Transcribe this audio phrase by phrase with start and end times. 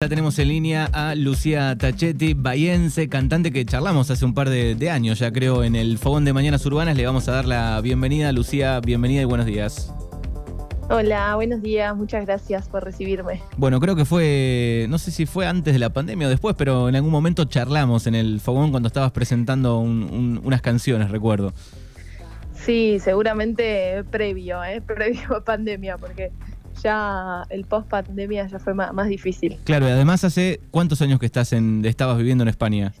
[0.00, 4.76] Ya tenemos en línea a Lucía Tachetti, bayense, cantante que charlamos hace un par de,
[4.76, 6.96] de, años, ya creo, en el Fogón de Mañanas Urbanas.
[6.96, 8.30] Le vamos a dar la bienvenida.
[8.30, 9.92] Lucía, bienvenida y buenos días.
[10.88, 13.42] Hola, buenos días, muchas gracias por recibirme.
[13.56, 16.88] Bueno, creo que fue, no sé si fue antes de la pandemia o después, pero
[16.88, 21.52] en algún momento charlamos en el Fogón cuando estabas presentando un, un, unas canciones, recuerdo.
[22.54, 24.80] Sí, seguramente previo, ¿eh?
[24.86, 26.30] previo a pandemia, porque
[26.82, 29.58] ya el post pandemia ya fue más, difícil.
[29.64, 32.92] Claro, y además hace cuántos años que estás en, estabas viviendo en España.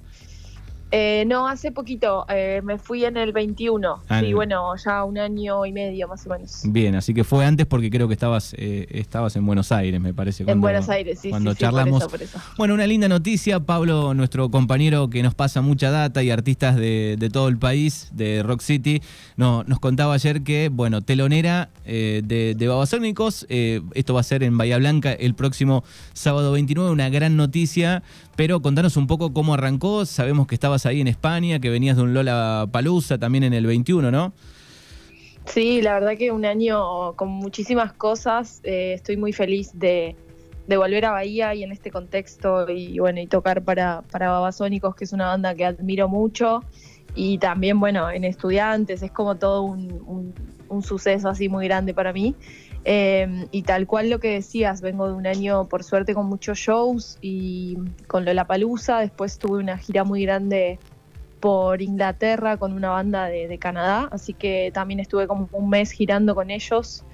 [0.90, 5.18] Eh, no, hace poquito, eh, me fui en el 21, ah, sí, bueno, ya un
[5.18, 6.62] año y medio más o menos.
[6.64, 10.14] Bien, así que fue antes porque creo que estabas eh, estabas en Buenos Aires, me
[10.14, 10.44] parece.
[10.44, 12.04] Cuando, en Buenos Aires, sí, cuando sí, charlamos.
[12.04, 12.54] por eso, por eso.
[12.56, 17.16] Bueno, una linda noticia, Pablo, nuestro compañero que nos pasa mucha data y artistas de,
[17.18, 19.02] de todo el país, de Rock City,
[19.36, 24.42] no, nos contaba ayer que, bueno, telonera eh, de, de Babasónicos, esto va a ser
[24.42, 25.84] en Bahía Blanca el próximo
[26.14, 28.02] sábado 29, una gran noticia,
[28.36, 32.02] pero contanos un poco cómo arrancó, sabemos que estabas ahí en España, que venías de
[32.02, 34.32] un Lola Palusa también en el 21, ¿no?
[35.46, 38.60] Sí, la verdad que un año con muchísimas cosas.
[38.64, 40.14] Eh, estoy muy feliz de,
[40.66, 44.94] de, volver a Bahía y en este contexto y bueno y tocar para, para Babasónicos,
[44.94, 46.62] que es una banda que admiro mucho.
[47.14, 50.34] Y también, bueno, en estudiantes, es como todo un, un,
[50.68, 52.34] un suceso así muy grande para mí.
[52.90, 56.56] Eh, y tal cual lo que decías, vengo de un año por suerte con muchos
[56.56, 60.78] shows y con Lola Palusa, después tuve una gira muy grande
[61.38, 65.90] por Inglaterra con una banda de, de, Canadá, así que también estuve como un mes
[65.90, 67.04] girando con ellos.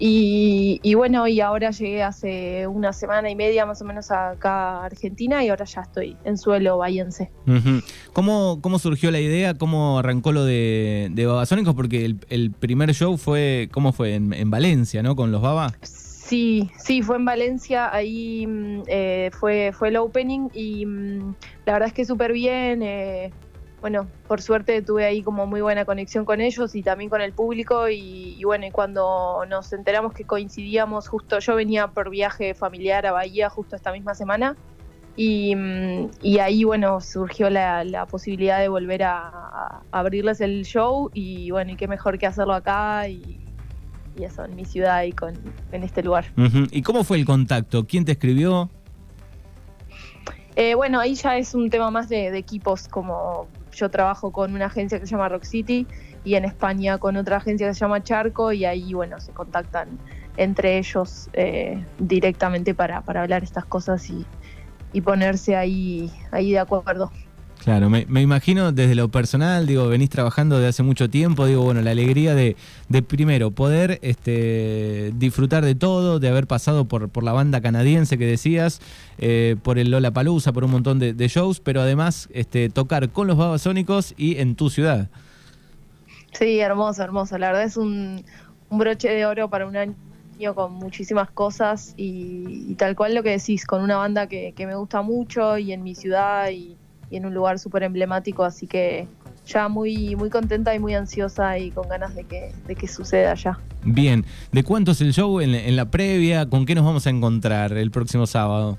[0.00, 4.82] Y, y, bueno, y ahora llegué hace una semana y media más o menos acá
[4.82, 7.32] a Argentina y ahora ya estoy en suelo bahiense.
[7.46, 7.84] Uh -huh.
[8.12, 9.54] ¿Cómo, ¿Cómo surgió la idea?
[9.54, 11.74] ¿Cómo arrancó lo de, de Babasónicos?
[11.74, 14.14] Porque el, el, primer show fue, ¿cómo fue?
[14.14, 15.16] En, en Valencia, ¿no?
[15.16, 15.74] Con los Baba.
[15.82, 18.46] Sí, sí, fue en Valencia, ahí
[18.86, 22.82] eh, fue, fue el opening y mmm, la verdad es que súper bien.
[22.82, 23.32] Eh,
[23.80, 27.32] bueno, por suerte tuve ahí como muy buena conexión con ellos y también con el
[27.32, 32.54] público y, y, bueno, y cuando nos enteramos que coincidíamos, justo yo venía por viaje
[32.54, 34.56] familiar a Bahía justo esta misma semana
[35.16, 35.54] y,
[36.22, 41.50] y ahí bueno, surgió la, la posibilidad de volver a, a, abrirles el show y
[41.50, 43.40] bueno, y qué mejor que hacerlo acá y,
[44.16, 45.34] y eso, en mi ciudad y con,
[45.72, 46.26] en este lugar.
[46.36, 46.68] Uh -huh.
[46.70, 47.84] ¿Y cómo fue el contacto?
[47.86, 48.70] ¿Quién te escribió?
[50.54, 53.46] Eh, bueno, ahí ya es un tema más de, de, equipos, como
[53.78, 55.86] yo trabajo con una agencia que se llama Rock City
[56.24, 59.98] y en España con otra agencia que se llama Charco y ahí, bueno, se contactan
[60.36, 64.24] entre ellos eh, directamente para, para, hablar estas cosas y,
[64.92, 67.10] y, ponerse ahí, ahí de acuerdo.
[67.64, 71.62] Claro, me, me, imagino desde lo personal, digo, venís trabajando desde hace mucho tiempo, digo,
[71.62, 72.56] bueno, la alegría de,
[72.88, 78.16] de primero poder este, disfrutar de todo, de haber pasado por, por la banda canadiense
[78.16, 78.80] que decías,
[79.18, 83.26] eh, por el Lola Palusa, por un montón de, shows, pero además este, tocar con
[83.26, 85.10] los Babasónicos y en tu ciudad.
[86.32, 87.36] Sí, hermoso, hermoso.
[87.36, 88.24] La verdad es un,
[88.70, 89.94] broche de oro para un año
[90.54, 94.66] con muchísimas cosas y, y, tal cual lo que decís, con una banda que, que
[94.66, 96.77] me gusta mucho y en mi ciudad y
[97.10, 99.08] y en un lugar súper emblemático, así que
[99.46, 103.34] ya muy, muy contenta y muy ansiosa y con ganas de que, de que suceda
[103.34, 103.58] ya.
[103.82, 106.48] Bien, ¿de cuánto es el show en, en, la previa?
[106.48, 108.78] ¿Con qué nos vamos a encontrar el próximo sábado?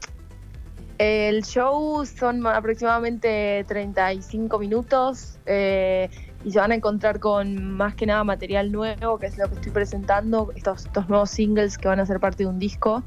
[1.00, 6.10] El show son aproximadamente 35 minutos eh,
[6.44, 9.56] y se van a encontrar con más que nada material nuevo, que es lo que
[9.56, 13.04] estoy presentando, estos, estos nuevos singles que van a ser parte de un disco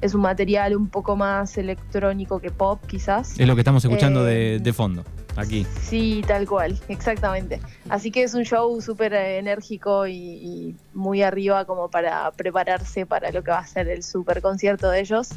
[0.00, 3.38] es un material un poco más electrónico que pop, quizás.
[3.38, 5.04] Es lo que estamos escuchando eh, de, de, fondo,
[5.36, 5.66] aquí.
[5.80, 7.60] Sí, tal cual, exactamente.
[7.88, 13.30] Así que es un show súper enérgico y, y, muy arriba como para prepararse para
[13.30, 15.30] lo que va a ser el super concierto de ellos.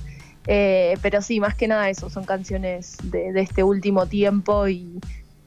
[0.48, 5.00] Eh, pero sí, más que nada eso, son canciones de, de este último tiempo y,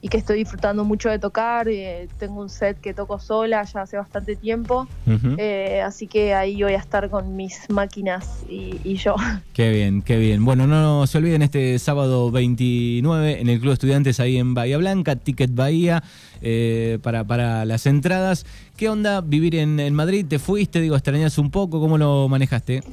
[0.03, 1.69] y que estoy disfrutando mucho de tocar.
[1.69, 5.35] Eh, tengo un set que toco sola ya hace bastante tiempo, uh -huh.
[5.39, 9.15] eh, así que ahí voy a estar con mis máquinas y, y, yo.
[9.53, 10.43] Qué bien, qué bien.
[10.43, 15.15] Bueno, no se olviden este sábado 29 en el Club Estudiantes ahí en Bahía Blanca,
[15.15, 16.03] Ticket Bahía.
[16.45, 18.45] Eh, para, para las entradas.
[18.75, 20.25] ¿Qué onda vivir en, en Madrid?
[20.27, 20.81] ¿Te fuiste?
[20.81, 22.83] Digo, extrañas un poco, ¿cómo lo manejaste?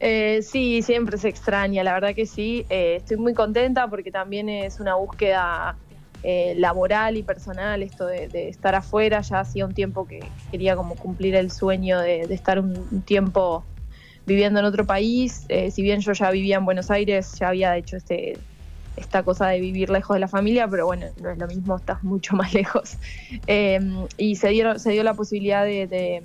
[0.00, 2.64] Eh, sí, siempre se extraña, la verdad que sí.
[2.70, 5.76] Eh, estoy muy contenta porque también es una búsqueda
[6.22, 9.20] eh, laboral y personal, esto de, estar afuera.
[9.20, 10.20] Ya hacía un tiempo que
[10.50, 13.64] quería como cumplir el sueño de, estar un, tiempo
[14.26, 15.44] viviendo en otro país.
[15.48, 18.38] Eh, si bien yo ya vivía en Buenos Aires, ya había hecho este,
[18.96, 22.02] esta cosa de vivir lejos de la familia, pero bueno, no es lo mismo, estás
[22.02, 22.96] mucho más lejos.
[23.46, 23.80] Eh,
[24.16, 26.22] y se, dieron, se dio la posibilidad de,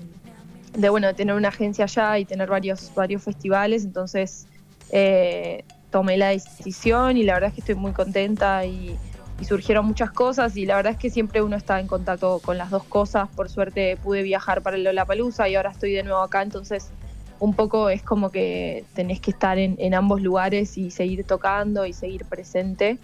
[0.77, 4.47] de bueno, tener una agencia allá y tener varios, varios festivales, entonces
[4.91, 8.97] eh, tomé la decisión y la verdad es que estoy muy contenta y,
[9.43, 12.69] surgieron muchas cosas y la verdad es que siempre uno está en contacto con las
[12.69, 13.27] dos cosas.
[13.35, 16.91] Por suerte pude viajar para el Lollapalooza y ahora estoy de nuevo acá, entonces
[17.39, 21.93] un poco es como que tenés que estar en, ambos lugares y seguir tocando y
[21.93, 22.97] seguir presente.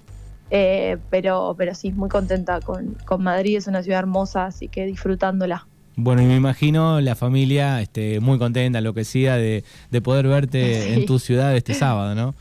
[0.49, 4.85] Eh, pero, pero sí, muy contenta con, con Madrid, es una ciudad hermosa, así que
[4.85, 5.65] disfrutándola.
[5.95, 11.05] Bueno, y me imagino la familia este, muy contenta, enloquecida de, de poder verte en
[11.05, 12.33] tu ciudad este sábado, ¿no?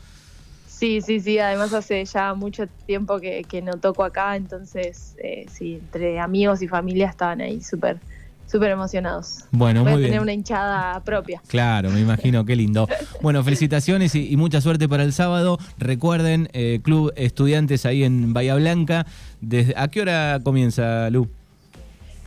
[0.81, 5.75] Sí, sí, sí, además hace ya mucho tiempo que, no toco acá, entonces eh, sí,
[5.75, 7.99] entre amigos y familia estaban ahí súper
[8.47, 9.45] súper emocionados.
[9.51, 11.39] Bueno, Voy muy a tener una hinchada propia.
[11.45, 12.87] Claro, me imagino, qué lindo.
[13.21, 15.59] Bueno, felicitaciones y, mucha suerte para el sábado.
[15.77, 19.05] Recuerden, eh, Club Estudiantes ahí en Bahía Blanca.
[19.39, 21.29] Desde, ¿A qué hora comienza, Lu?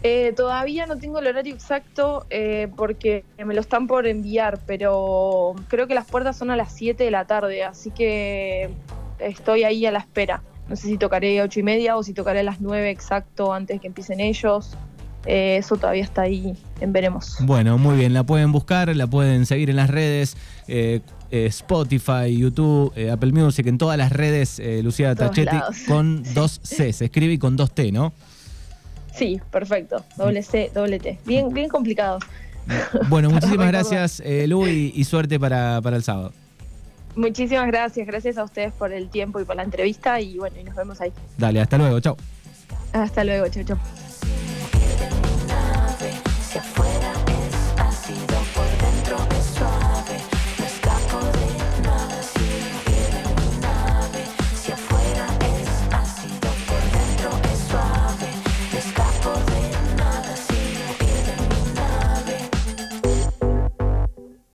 [0.06, 5.54] Eh, todavía no tengo el horario exacto eh, porque me lo están por enviar, pero
[5.68, 8.68] creo que las puertas son a las 7 de la tarde, así que
[9.18, 10.42] estoy ahí a la espera.
[10.68, 13.54] No sé si tocaré a 8 y media o si tocaré a las 9 exacto
[13.54, 14.76] antes que empiecen ellos.
[15.24, 17.38] Eh, eso todavía está ahí en veremos.
[17.40, 20.36] Bueno, muy bien, la pueden buscar, la pueden seguir en las redes.
[21.30, 25.56] Spotify, YouTube, Apple Music, en todas las redes, Lucía Tachetti,
[25.88, 28.12] con dos C, se escribe y con dos T, ¿no?
[29.14, 30.04] Sí, perfecto.
[30.16, 31.18] Doble C, doble T.
[31.24, 32.18] Bien, bien complicado.
[33.08, 36.32] Bueno, muchísimas gracias, eh, Lu, y, suerte para, para, el sábado.
[37.14, 40.64] Muchísimas gracias, gracias a ustedes por el tiempo y por la entrevista y bueno, y
[40.64, 41.12] nos vemos ahí.
[41.38, 42.16] Dale, hasta luego, chao.
[42.92, 44.03] Hasta luego, chao, chao.